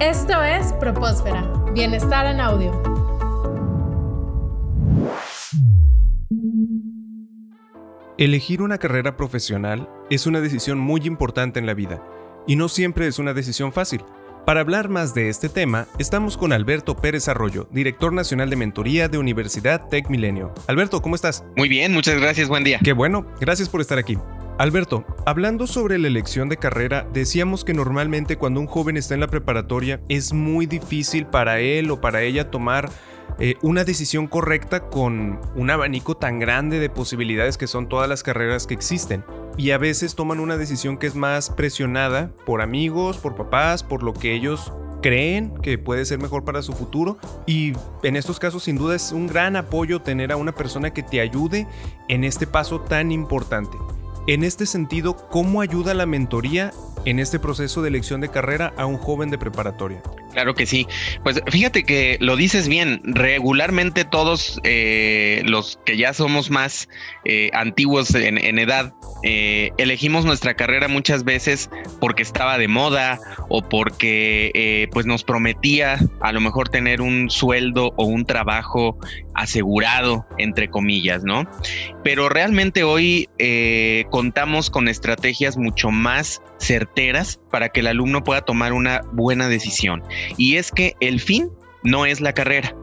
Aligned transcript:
Esto 0.00 0.44
es 0.44 0.72
Propósfera, 0.74 1.42
Bienestar 1.74 2.26
en 2.26 2.38
Audio. 2.40 2.70
Elegir 8.16 8.62
una 8.62 8.78
carrera 8.78 9.16
profesional 9.16 9.88
es 10.08 10.28
una 10.28 10.40
decisión 10.40 10.78
muy 10.78 11.00
importante 11.04 11.58
en 11.58 11.66
la 11.66 11.74
vida, 11.74 12.00
y 12.46 12.54
no 12.54 12.68
siempre 12.68 13.08
es 13.08 13.18
una 13.18 13.34
decisión 13.34 13.72
fácil. 13.72 14.04
Para 14.46 14.60
hablar 14.60 14.88
más 14.88 15.14
de 15.14 15.30
este 15.30 15.48
tema, 15.48 15.88
estamos 15.98 16.36
con 16.36 16.52
Alberto 16.52 16.96
Pérez 16.96 17.26
Arroyo, 17.26 17.68
director 17.72 18.12
nacional 18.12 18.50
de 18.50 18.56
mentoría 18.56 19.08
de 19.08 19.18
Universidad 19.18 19.88
Tech 19.88 20.08
Milenio. 20.10 20.54
Alberto, 20.68 21.02
¿cómo 21.02 21.16
estás? 21.16 21.44
Muy 21.56 21.68
bien, 21.68 21.92
muchas 21.92 22.20
gracias, 22.20 22.48
buen 22.48 22.62
día. 22.62 22.78
Qué 22.84 22.92
bueno, 22.92 23.26
gracias 23.40 23.68
por 23.68 23.80
estar 23.80 23.98
aquí. 23.98 24.16
Alberto, 24.58 25.04
hablando 25.24 25.68
sobre 25.68 25.98
la 25.98 26.08
elección 26.08 26.48
de 26.48 26.56
carrera, 26.56 27.06
decíamos 27.12 27.64
que 27.64 27.74
normalmente 27.74 28.34
cuando 28.34 28.58
un 28.58 28.66
joven 28.66 28.96
está 28.96 29.14
en 29.14 29.20
la 29.20 29.28
preparatoria 29.28 30.00
es 30.08 30.32
muy 30.32 30.66
difícil 30.66 31.26
para 31.26 31.60
él 31.60 31.92
o 31.92 32.00
para 32.00 32.22
ella 32.22 32.50
tomar 32.50 32.90
eh, 33.38 33.54
una 33.62 33.84
decisión 33.84 34.26
correcta 34.26 34.88
con 34.88 35.40
un 35.54 35.70
abanico 35.70 36.16
tan 36.16 36.40
grande 36.40 36.80
de 36.80 36.90
posibilidades 36.90 37.56
que 37.56 37.68
son 37.68 37.88
todas 37.88 38.08
las 38.08 38.24
carreras 38.24 38.66
que 38.66 38.74
existen. 38.74 39.24
Y 39.56 39.70
a 39.70 39.78
veces 39.78 40.16
toman 40.16 40.40
una 40.40 40.56
decisión 40.56 40.98
que 40.98 41.06
es 41.06 41.14
más 41.14 41.50
presionada 41.50 42.32
por 42.44 42.60
amigos, 42.60 43.18
por 43.18 43.36
papás, 43.36 43.84
por 43.84 44.02
lo 44.02 44.12
que 44.12 44.34
ellos 44.34 44.72
creen 45.02 45.54
que 45.62 45.78
puede 45.78 46.04
ser 46.04 46.18
mejor 46.18 46.44
para 46.44 46.62
su 46.62 46.72
futuro 46.72 47.18
y 47.46 47.74
en 48.02 48.16
estos 48.16 48.40
casos 48.40 48.64
sin 48.64 48.76
duda 48.76 48.96
es 48.96 49.12
un 49.12 49.28
gran 49.28 49.54
apoyo 49.54 50.02
tener 50.02 50.32
a 50.32 50.36
una 50.36 50.50
persona 50.50 50.92
que 50.92 51.04
te 51.04 51.20
ayude 51.20 51.68
en 52.08 52.24
este 52.24 52.48
paso 52.48 52.80
tan 52.80 53.12
importante. 53.12 53.78
En 54.28 54.44
este 54.44 54.66
sentido, 54.66 55.16
¿cómo 55.30 55.62
ayuda 55.62 55.94
la 55.94 56.04
mentoría 56.04 56.70
en 57.06 57.18
este 57.18 57.38
proceso 57.38 57.80
de 57.80 57.88
elección 57.88 58.20
de 58.20 58.28
carrera 58.28 58.74
a 58.76 58.84
un 58.84 58.98
joven 58.98 59.30
de 59.30 59.38
preparatoria? 59.38 60.02
Claro 60.32 60.54
que 60.54 60.66
sí. 60.66 60.86
Pues 61.22 61.40
fíjate 61.50 61.84
que 61.84 62.18
lo 62.20 62.36
dices 62.36 62.68
bien. 62.68 63.00
Regularmente 63.02 64.04
todos 64.04 64.60
eh, 64.62 65.42
los 65.46 65.80
que 65.86 65.96
ya 65.96 66.12
somos 66.12 66.50
más 66.50 66.88
eh, 67.24 67.50
antiguos 67.54 68.14
en, 68.14 68.58
edad, 68.58 68.92
eh, 69.22 69.70
elegimos 69.78 70.24
nuestra 70.24 70.54
carrera 70.54 70.88
muchas 70.88 71.24
veces 71.24 71.70
porque 72.00 72.22
estaba 72.22 72.58
de 72.58 72.68
moda 72.68 73.18
o 73.48 73.62
porque 73.62 74.88
pues 74.92 75.06
nos 75.06 75.24
prometía 75.24 75.98
a 76.20 76.32
lo 76.32 76.40
mejor 76.40 76.68
tener 76.68 77.00
un 77.00 77.30
sueldo 77.30 77.92
o 77.96 78.04
un 78.04 78.24
trabajo 78.24 78.98
asegurado, 79.34 80.26
entre 80.38 80.68
comillas, 80.68 81.24
¿no? 81.24 81.44
Pero 82.04 82.28
realmente 82.28 82.84
hoy 82.84 83.28
contamos 84.10 84.70
con 84.70 84.88
estrategias 84.88 85.56
mucho 85.56 85.90
más 85.90 86.42
certeras 86.58 87.40
para 87.50 87.70
que 87.70 87.80
el 87.80 87.86
alumno 87.86 88.24
pueda 88.24 88.42
tomar 88.42 88.72
una 88.72 89.00
buena 89.12 89.48
decisión. 89.48 90.02
Y 90.36 90.56
es 90.56 90.70
que 90.70 90.94
el 91.00 91.20
fin 91.20 91.50
no 91.82 92.06
es 92.06 92.20
la 92.20 92.32
carrera. 92.32 92.74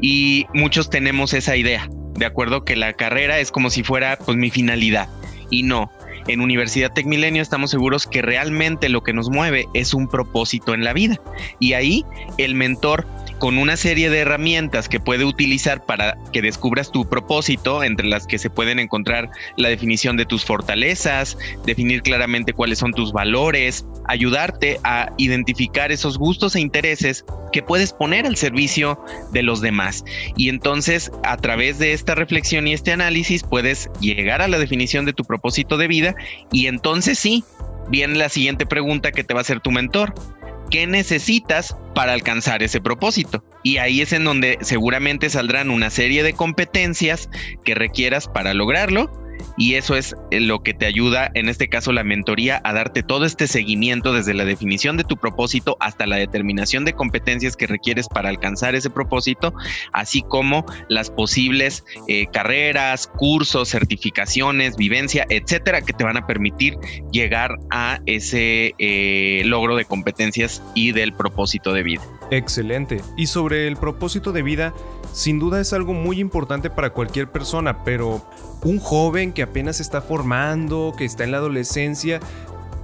Y 0.00 0.46
muchos 0.54 0.90
tenemos 0.90 1.32
esa 1.34 1.56
idea, 1.56 1.88
de 2.14 2.26
acuerdo 2.26 2.64
que 2.64 2.76
la 2.76 2.92
carrera 2.94 3.38
es 3.38 3.50
como 3.50 3.70
si 3.70 3.82
fuera 3.82 4.18
pues 4.24 4.36
mi 4.36 4.50
finalidad. 4.50 5.08
Y 5.50 5.62
no, 5.62 5.90
en 6.26 6.40
Universidad 6.40 6.92
Tech 6.92 7.06
Milenio 7.06 7.42
estamos 7.42 7.70
seguros 7.70 8.06
que 8.06 8.22
realmente 8.22 8.88
lo 8.88 9.02
que 9.02 9.12
nos 9.12 9.30
mueve 9.30 9.66
es 9.74 9.94
un 9.94 10.08
propósito 10.08 10.74
en 10.74 10.84
la 10.84 10.92
vida. 10.92 11.20
Y 11.58 11.72
ahí 11.72 12.04
el 12.38 12.54
mentor 12.54 13.06
con 13.40 13.56
una 13.58 13.76
serie 13.76 14.10
de 14.10 14.18
herramientas 14.18 14.88
que 14.88 15.00
puede 15.00 15.24
utilizar 15.24 15.84
para 15.84 16.16
que 16.32 16.42
descubras 16.42 16.92
tu 16.92 17.08
propósito, 17.08 17.82
entre 17.82 18.06
las 18.06 18.26
que 18.26 18.38
se 18.38 18.50
pueden 18.50 18.78
encontrar 18.78 19.30
la 19.56 19.70
definición 19.70 20.18
de 20.18 20.26
tus 20.26 20.44
fortalezas, 20.44 21.38
definir 21.64 22.02
claramente 22.02 22.52
cuáles 22.52 22.78
son 22.78 22.92
tus 22.92 23.12
valores, 23.12 23.86
ayudarte 24.06 24.78
a 24.84 25.10
identificar 25.16 25.90
esos 25.90 26.18
gustos 26.18 26.54
e 26.54 26.60
intereses 26.60 27.24
que 27.50 27.62
puedes 27.62 27.94
poner 27.94 28.26
al 28.26 28.36
servicio 28.36 29.02
de 29.32 29.42
los 29.42 29.62
demás. 29.62 30.04
Y 30.36 30.50
entonces, 30.50 31.10
a 31.24 31.38
través 31.38 31.78
de 31.78 31.94
esta 31.94 32.14
reflexión 32.14 32.68
y 32.68 32.74
este 32.74 32.92
análisis, 32.92 33.42
puedes 33.42 33.88
llegar 34.00 34.42
a 34.42 34.48
la 34.48 34.58
definición 34.58 35.06
de 35.06 35.14
tu 35.14 35.24
propósito 35.24 35.78
de 35.78 35.88
vida 35.88 36.14
y 36.52 36.66
entonces 36.66 37.18
sí, 37.18 37.42
viene 37.88 38.16
la 38.16 38.28
siguiente 38.28 38.66
pregunta 38.66 39.12
que 39.12 39.24
te 39.24 39.32
va 39.32 39.40
a 39.40 39.42
hacer 39.42 39.60
tu 39.60 39.70
mentor 39.70 40.12
qué 40.70 40.86
necesitas 40.86 41.76
para 41.94 42.12
alcanzar 42.12 42.62
ese 42.62 42.80
propósito. 42.80 43.44
Y 43.62 43.76
ahí 43.76 44.00
es 44.00 44.12
en 44.12 44.24
donde 44.24 44.58
seguramente 44.62 45.28
saldrán 45.28 45.70
una 45.70 45.90
serie 45.90 46.22
de 46.22 46.32
competencias 46.32 47.28
que 47.64 47.74
requieras 47.74 48.28
para 48.28 48.54
lograrlo 48.54 49.19
y 49.56 49.74
eso 49.74 49.96
es 49.96 50.14
eh, 50.30 50.40
lo 50.40 50.62
que 50.62 50.74
te 50.74 50.86
ayuda, 50.86 51.30
en 51.34 51.48
este 51.48 51.68
caso 51.68 51.92
la 51.92 52.04
mentoría, 52.04 52.60
a 52.64 52.72
darte 52.72 53.02
todo 53.02 53.24
este 53.24 53.46
seguimiento 53.46 54.12
desde 54.12 54.34
la 54.34 54.44
definición 54.44 54.96
de 54.96 55.04
tu 55.04 55.16
propósito 55.16 55.76
hasta 55.80 56.06
la 56.06 56.16
determinación 56.16 56.84
de 56.84 56.92
competencias 56.92 57.56
que 57.56 57.66
requieres 57.66 58.08
para 58.08 58.28
alcanzar 58.28 58.74
ese 58.74 58.90
propósito, 58.90 59.54
así 59.92 60.22
como 60.22 60.64
las 60.88 61.10
posibles 61.10 61.84
eh, 62.08 62.26
carreras, 62.32 63.06
cursos, 63.06 63.68
certificaciones, 63.68 64.76
vivencia, 64.76 65.26
etcétera, 65.28 65.82
que 65.82 65.92
te 65.92 66.04
van 66.04 66.16
a 66.16 66.26
permitir 66.26 66.76
llegar 67.12 67.58
a 67.70 68.00
ese 68.06 68.74
eh, 68.78 69.42
logro 69.44 69.76
de 69.76 69.84
competencias 69.84 70.62
y 70.74 70.92
del 70.92 71.12
propósito 71.12 71.72
de 71.72 71.82
vida. 71.82 72.02
Excelente. 72.30 73.00
Y 73.16 73.26
sobre 73.26 73.66
el 73.66 73.76
propósito 73.76 74.32
de 74.32 74.42
vida, 74.42 74.72
sin 75.12 75.38
duda 75.38 75.60
es 75.60 75.72
algo 75.72 75.92
muy 75.92 76.20
importante 76.20 76.70
para 76.70 76.90
cualquier 76.90 77.30
persona, 77.30 77.82
pero 77.84 78.24
un 78.62 78.78
joven 78.78 79.32
que 79.32 79.42
apenas 79.42 79.80
está 79.80 80.00
formando, 80.00 80.94
que 80.96 81.04
está 81.04 81.24
en 81.24 81.32
la 81.32 81.38
adolescencia, 81.38 82.20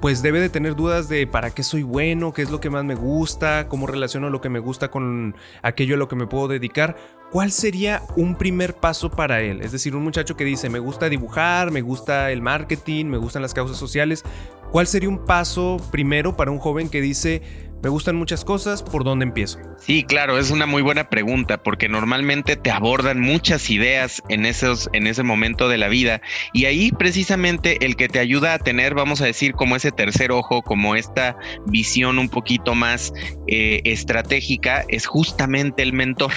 pues 0.00 0.22
debe 0.22 0.40
de 0.40 0.48
tener 0.48 0.76
dudas 0.76 1.08
de 1.08 1.26
para 1.26 1.50
qué 1.50 1.62
soy 1.62 1.82
bueno, 1.82 2.32
qué 2.32 2.42
es 2.42 2.50
lo 2.50 2.60
que 2.60 2.70
más 2.70 2.84
me 2.84 2.94
gusta, 2.94 3.66
cómo 3.68 3.86
relaciono 3.86 4.30
lo 4.30 4.40
que 4.40 4.48
me 4.48 4.58
gusta 4.58 4.90
con 4.90 5.34
aquello 5.62 5.94
a 5.94 5.98
lo 5.98 6.08
que 6.08 6.16
me 6.16 6.26
puedo 6.26 6.48
dedicar. 6.48 6.96
¿Cuál 7.30 7.50
sería 7.50 8.02
un 8.14 8.36
primer 8.36 8.74
paso 8.74 9.10
para 9.10 9.40
él? 9.40 9.60
Es 9.62 9.72
decir, 9.72 9.96
un 9.96 10.04
muchacho 10.04 10.36
que 10.36 10.44
dice, 10.44 10.68
me 10.68 10.78
gusta 10.78 11.08
dibujar, 11.08 11.70
me 11.70 11.80
gusta 11.80 12.30
el 12.30 12.40
marketing, 12.40 13.06
me 13.06 13.18
gustan 13.18 13.42
las 13.42 13.54
causas 13.54 13.78
sociales. 13.78 14.22
¿Cuál 14.70 14.86
sería 14.86 15.08
un 15.08 15.24
paso 15.24 15.78
primero 15.90 16.36
para 16.36 16.50
un 16.50 16.58
joven 16.58 16.88
que 16.88 17.00
dice, 17.00 17.42
me 17.82 17.88
gustan 17.88 18.16
muchas 18.16 18.44
cosas, 18.44 18.82
¿por 18.82 19.04
dónde 19.04 19.24
empiezo? 19.24 19.58
Sí, 19.78 20.04
claro, 20.04 20.38
es 20.38 20.50
una 20.50 20.66
muy 20.66 20.82
buena 20.82 21.08
pregunta 21.08 21.62
porque 21.62 21.88
normalmente 21.88 22.56
te 22.56 22.70
abordan 22.70 23.20
muchas 23.20 23.70
ideas 23.70 24.22
en 24.28 24.46
esos 24.46 24.88
en 24.92 25.06
ese 25.06 25.22
momento 25.22 25.68
de 25.68 25.78
la 25.78 25.88
vida 25.88 26.20
y 26.52 26.64
ahí 26.64 26.90
precisamente 26.90 27.84
el 27.84 27.96
que 27.96 28.08
te 28.08 28.18
ayuda 28.18 28.54
a 28.54 28.58
tener, 28.58 28.94
vamos 28.94 29.20
a 29.20 29.26
decir, 29.26 29.52
como 29.52 29.76
ese 29.76 29.92
tercer 29.92 30.32
ojo, 30.32 30.62
como 30.62 30.96
esta 30.96 31.36
visión 31.66 32.18
un 32.18 32.28
poquito 32.28 32.74
más 32.74 33.12
eh, 33.46 33.80
estratégica, 33.84 34.84
es 34.88 35.06
justamente 35.06 35.82
el 35.82 35.92
mentor 35.92 36.32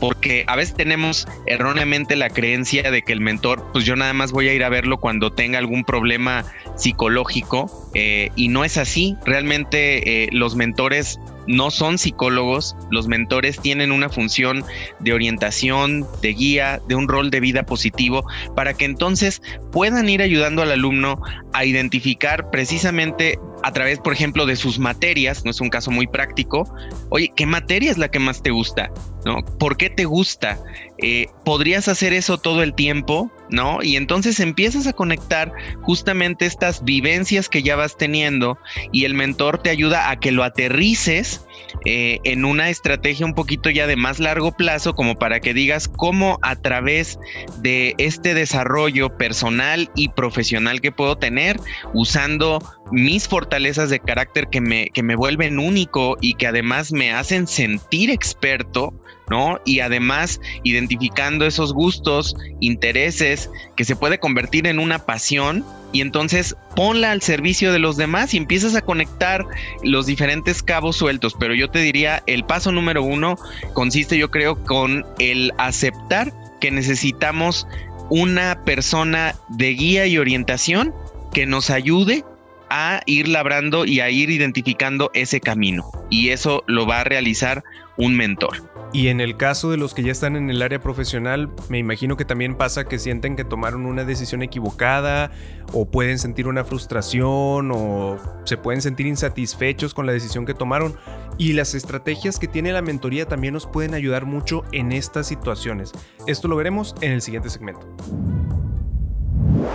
porque 0.00 0.44
a 0.46 0.56
veces 0.56 0.74
tenemos 0.74 1.26
erróneamente 1.46 2.16
la 2.16 2.30
creencia 2.30 2.90
de 2.90 3.02
que 3.02 3.12
el 3.12 3.20
mentor, 3.20 3.64
pues 3.72 3.84
yo 3.84 3.96
nada 3.96 4.12
más 4.12 4.32
voy 4.32 4.48
a 4.48 4.54
ir 4.54 4.64
a 4.64 4.68
verlo 4.68 4.98
cuando 4.98 5.32
tenga 5.32 5.58
algún 5.58 5.84
problema 5.84 6.44
psicológico 6.76 7.90
eh, 7.94 8.30
y 8.36 8.48
no 8.48 8.64
es 8.64 8.76
así. 8.76 9.16
Realmente 9.24 10.24
eh, 10.24 10.28
los 10.32 10.54
mentores 10.54 11.18
no 11.48 11.70
son 11.70 11.98
psicólogos, 11.98 12.76
los 12.90 13.08
mentores 13.08 13.58
tienen 13.58 13.90
una 13.90 14.10
función 14.10 14.64
de 15.00 15.14
orientación, 15.14 16.06
de 16.20 16.34
guía, 16.34 16.80
de 16.86 16.94
un 16.94 17.08
rol 17.08 17.30
de 17.30 17.40
vida 17.40 17.64
positivo, 17.64 18.24
para 18.54 18.74
que 18.74 18.84
entonces 18.84 19.40
puedan 19.72 20.08
ir 20.08 20.22
ayudando 20.22 20.62
al 20.62 20.70
alumno 20.70 21.20
a 21.54 21.64
identificar 21.64 22.50
precisamente 22.50 23.38
a 23.68 23.72
través, 23.72 23.98
por 23.98 24.14
ejemplo, 24.14 24.46
de 24.46 24.56
sus 24.56 24.78
materias, 24.78 25.44
no 25.44 25.50
es 25.50 25.60
un 25.60 25.68
caso 25.68 25.90
muy 25.90 26.06
práctico, 26.06 26.74
oye, 27.10 27.30
¿qué 27.36 27.44
materia 27.44 27.90
es 27.90 27.98
la 27.98 28.10
que 28.10 28.18
más 28.18 28.42
te 28.42 28.50
gusta? 28.50 28.90
¿No? 29.26 29.44
¿Por 29.58 29.76
qué 29.76 29.90
te 29.90 30.06
gusta? 30.06 30.58
Eh, 30.96 31.26
¿Podrías 31.44 31.86
hacer 31.86 32.14
eso 32.14 32.38
todo 32.38 32.62
el 32.62 32.72
tiempo? 32.74 33.30
¿No? 33.50 33.82
Y 33.82 33.96
entonces 33.96 34.40
empiezas 34.40 34.86
a 34.86 34.94
conectar 34.94 35.52
justamente 35.82 36.46
estas 36.46 36.82
vivencias 36.82 37.50
que 37.50 37.62
ya 37.62 37.76
vas 37.76 37.98
teniendo 37.98 38.58
y 38.90 39.04
el 39.04 39.12
mentor 39.12 39.58
te 39.58 39.68
ayuda 39.68 40.10
a 40.10 40.18
que 40.18 40.32
lo 40.32 40.44
aterrices 40.44 41.44
eh, 41.84 42.18
en 42.24 42.44
una 42.44 42.70
estrategia 42.70 43.26
un 43.26 43.34
poquito 43.34 43.70
ya 43.70 43.86
de 43.86 43.96
más 43.96 44.18
largo 44.18 44.52
plazo, 44.52 44.94
como 44.94 45.14
para 45.16 45.40
que 45.40 45.54
digas 45.54 45.88
cómo 45.88 46.38
a 46.42 46.56
través 46.56 47.18
de 47.60 47.94
este 47.98 48.34
desarrollo 48.34 49.16
personal 49.16 49.90
y 49.94 50.08
profesional 50.08 50.80
que 50.80 50.92
puedo 50.92 51.16
tener, 51.16 51.60
usando 51.92 52.60
mis 52.90 53.28
fortalezas 53.28 53.90
de 53.90 54.00
carácter 54.00 54.48
que 54.48 54.60
me, 54.60 54.90
que 54.90 55.02
me 55.02 55.16
vuelven 55.16 55.58
único 55.58 56.16
y 56.20 56.34
que 56.34 56.46
además 56.46 56.92
me 56.92 57.12
hacen 57.12 57.46
sentir 57.46 58.10
experto, 58.10 58.94
¿no? 59.28 59.60
Y 59.64 59.80
además 59.80 60.40
identificando 60.62 61.46
esos 61.46 61.72
gustos, 61.72 62.36
intereses, 62.60 63.50
que 63.76 63.84
se 63.84 63.96
puede 63.96 64.18
convertir 64.18 64.66
en 64.66 64.78
una 64.78 65.04
pasión 65.04 65.64
y 65.92 66.00
entonces 66.00 66.56
ponla 66.76 67.12
al 67.12 67.22
servicio 67.22 67.72
de 67.72 67.78
los 67.78 67.96
demás 67.96 68.34
y 68.34 68.36
empiezas 68.36 68.74
a 68.74 68.82
conectar 68.82 69.46
los 69.82 70.06
diferentes 70.06 70.62
cabos 70.62 70.96
sueltos. 70.96 71.34
Pero 71.38 71.54
yo 71.54 71.70
te 71.70 71.80
diría, 71.80 72.22
el 72.26 72.44
paso 72.44 72.72
número 72.72 73.02
uno 73.02 73.36
consiste 73.72 74.18
yo 74.18 74.30
creo 74.30 74.62
con 74.64 75.06
el 75.18 75.52
aceptar 75.58 76.32
que 76.60 76.70
necesitamos 76.70 77.66
una 78.10 78.62
persona 78.64 79.34
de 79.48 79.74
guía 79.74 80.06
y 80.06 80.18
orientación 80.18 80.94
que 81.32 81.46
nos 81.46 81.70
ayude 81.70 82.24
a 82.70 83.00
ir 83.06 83.28
labrando 83.28 83.84
y 83.84 84.00
a 84.00 84.10
ir 84.10 84.30
identificando 84.30 85.10
ese 85.14 85.40
camino. 85.40 85.90
Y 86.10 86.30
eso 86.30 86.64
lo 86.66 86.86
va 86.86 87.00
a 87.00 87.04
realizar 87.04 87.64
un 87.96 88.16
mentor. 88.16 88.68
Y 88.92 89.08
en 89.08 89.20
el 89.20 89.36
caso 89.36 89.70
de 89.70 89.76
los 89.76 89.92
que 89.92 90.02
ya 90.02 90.12
están 90.12 90.34
en 90.34 90.48
el 90.48 90.62
área 90.62 90.80
profesional, 90.80 91.50
me 91.68 91.78
imagino 91.78 92.16
que 92.16 92.24
también 92.24 92.54
pasa 92.54 92.84
que 92.84 92.98
sienten 92.98 93.36
que 93.36 93.44
tomaron 93.44 93.84
una 93.84 94.04
decisión 94.04 94.42
equivocada 94.42 95.30
o 95.74 95.84
pueden 95.84 96.18
sentir 96.18 96.48
una 96.48 96.64
frustración 96.64 97.70
o 97.70 98.16
se 98.44 98.56
pueden 98.56 98.80
sentir 98.80 99.06
insatisfechos 99.06 99.92
con 99.92 100.06
la 100.06 100.12
decisión 100.12 100.46
que 100.46 100.54
tomaron. 100.54 100.96
Y 101.36 101.52
las 101.52 101.74
estrategias 101.74 102.38
que 102.38 102.48
tiene 102.48 102.72
la 102.72 102.80
mentoría 102.80 103.26
también 103.26 103.52
nos 103.52 103.66
pueden 103.66 103.92
ayudar 103.92 104.24
mucho 104.24 104.64
en 104.72 104.92
estas 104.92 105.26
situaciones. 105.26 105.92
Esto 106.26 106.48
lo 106.48 106.56
veremos 106.56 106.94
en 107.02 107.12
el 107.12 107.20
siguiente 107.20 107.50
segmento. 107.50 107.86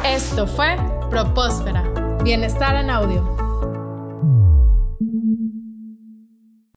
Esto 0.04 0.48
fue 0.48 0.76
Propósfera, 1.10 1.84
Bienestar 2.24 2.78
en 2.78 2.90
Audio. 2.90 3.43